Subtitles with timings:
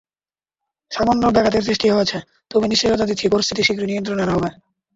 [0.91, 2.17] সামান্য ব্যাঘাতের সৃষ্টি হয়েছে,
[2.51, 4.49] তবে নিশ্চয়তা দিচ্ছি পরিস্থিতি শীঘ্রই- নিয়ন্ত্রণে আনা হবে।